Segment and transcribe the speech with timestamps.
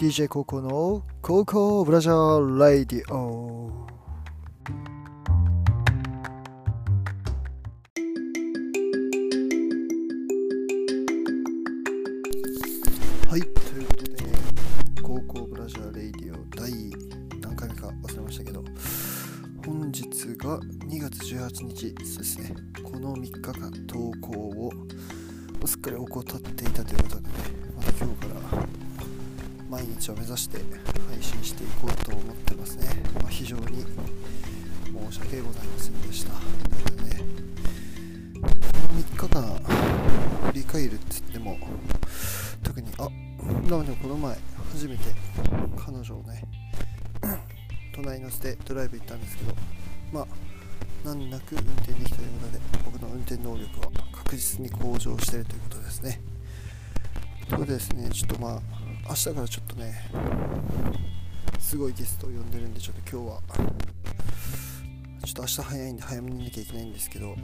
[0.00, 3.66] DJ 高校の高校ブラジャーラディオ
[13.28, 13.46] はいと
[13.76, 14.24] いうことで
[15.02, 16.72] 高校ブラジャーレイディオ第
[17.42, 18.64] 何回目か忘れましたけど
[19.66, 20.02] 本日
[20.38, 22.54] が2月18日ですね。
[22.82, 24.72] この3日間投稿を
[25.66, 27.34] すっかり怠っていたということでね
[27.76, 28.79] また今日から
[29.70, 33.84] 毎日を目指して配信していこうと思ってますね、まあ、非常に
[35.08, 36.32] 申し訳ございませんでした。
[36.32, 37.20] ということでね
[38.34, 41.56] この3日間振り返るって言っても
[42.64, 43.08] 特にあ
[43.70, 44.36] なのでこの前
[44.72, 45.04] 初めて
[45.76, 46.42] 彼女をね
[47.94, 49.54] 隣に乗せてドライブ行ったんですけど
[50.12, 50.26] まあ
[51.04, 56.20] 難なく運転できたということで僕の運転能力は確実に向上しているということですね。
[57.48, 59.94] というでですねちょっとまあ明日からちょっとね
[61.58, 63.40] すごいゲストを呼んでるんでちょっと今日は
[65.24, 67.36] ちょっと明日早いんで早めに寝なきゃいけないんですけど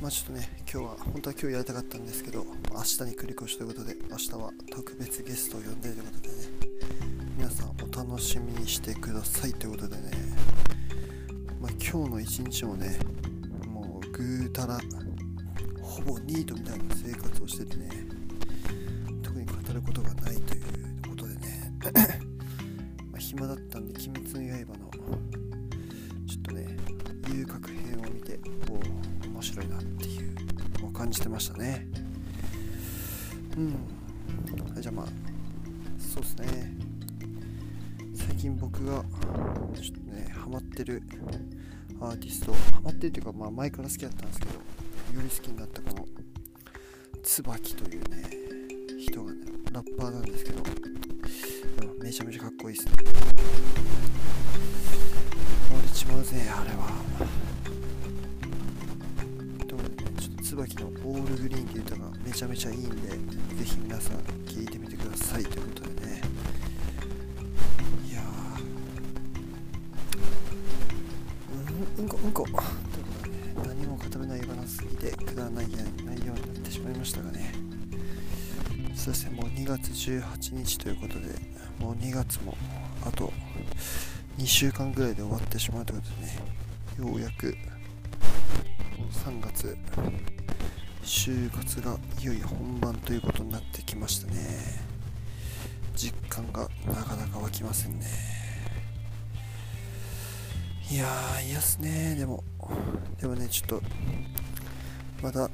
[0.00, 6.34] まあちょっとね今日は本当は今日やりたかったんですけど明日に繰り越しということで明日は特別ゲストを呼んでるということでね
[7.36, 10.10] 皆さんお楽しみにしてくださいということでね
[11.60, 12.98] まあ今日の一日もね
[13.66, 14.78] もうぐうたら
[15.82, 17.88] ほぼニートみたいな生活をしててね
[19.48, 20.62] 語ることがないという
[21.08, 21.72] ことでね。
[23.10, 24.90] まあ暇だったんで「鬼滅の刃」の
[26.26, 26.76] ちょっとね
[27.34, 28.38] 遊郭編を見て
[28.68, 30.34] お面白いなっていう
[30.80, 31.86] のを感じてましたね。
[33.56, 33.74] うん。
[34.80, 35.06] じゃあまあ
[35.98, 36.74] そうですね。
[38.14, 39.04] 最近僕が
[39.74, 41.02] ちょっとねハマってる
[42.00, 44.60] アーティストハマってるっていうかまあ前から好きだったんですけどよ
[45.22, 46.06] り好きになったこの
[47.22, 48.37] 椿というね
[49.78, 50.62] ラッパーなんですけど。
[52.02, 52.94] めちゃめちゃかっこいいですね。
[55.70, 56.88] 漏れちまうぜあれは。
[59.68, 60.10] ということでね。
[60.18, 63.16] ちょっと椿の「オールグリーン」っていう歌がめちゃめちゃいいんでぜ
[63.64, 64.16] ひ皆さん
[64.46, 66.22] 聴いてみてくださいということでね。
[68.10, 72.00] いやー。
[72.00, 72.42] うんうんこうんこ。
[72.42, 72.62] というこ
[73.22, 77.67] とでね何も語れない話すぎてくだらない内容になってしまいましたがね。
[79.08, 81.20] そうですねもう2月18日ということで
[81.78, 82.54] もう2月も
[83.06, 83.32] あと
[84.36, 87.56] 2週間ぐらいで終わってしまうということでねようやく
[89.24, 89.78] 3月
[91.02, 94.34] 就活がいよいよ本番ということになってきましたね。
[95.96, 98.06] 実感がなかなか湧きませんね。
[100.90, 102.14] いやー嫌っすね。
[102.14, 102.44] でも
[103.18, 103.82] でもねちょっと
[105.22, 105.48] また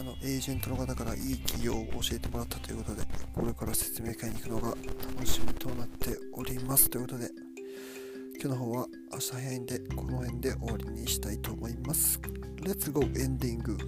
[0.00, 3.02] あのエージェントの方からいい企業を教えてもらったということで
[3.34, 6.88] これから説明会に行くのが楽しみとなっております。
[6.88, 7.28] ということで
[8.40, 12.20] 今日の方は明日早いんでこの辺で終わりにしたいと思います。
[12.62, 13.84] レッツゴーエンディングと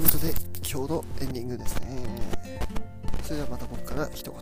[0.00, 0.34] いうことで
[0.68, 2.02] 今日のエンディングですね。
[3.22, 4.40] それではまた僕から一言。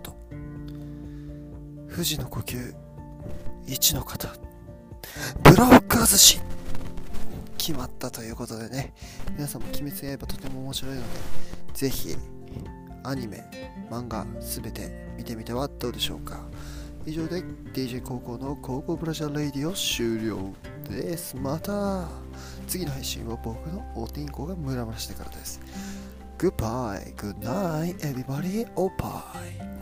[1.90, 2.89] 富士の呼吸。
[3.70, 4.28] 1の方。
[5.44, 6.40] ブロック外し
[7.56, 8.92] 決まったということでね。
[9.34, 11.06] 皆さんも「鬼滅の刃」とても面白いので
[11.72, 12.16] ぜひ
[13.04, 13.48] アニメ
[13.88, 16.40] 漫画すべて見てみてはどうでしょうか。
[17.06, 17.42] 以上で
[17.72, 20.52] DJ 高校の高校ブラジャーレイディオ終了
[20.88, 21.36] です。
[21.36, 22.08] また
[22.66, 25.60] 次の配信は僕のおてんこがムラムラしてからです。
[26.38, 29.80] Goodbye, good night, everybody, おっぱい